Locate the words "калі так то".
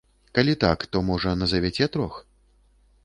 0.37-1.03